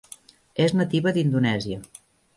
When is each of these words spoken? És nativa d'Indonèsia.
És 0.65 0.73
nativa 0.79 1.13
d'Indonèsia. 1.19 1.79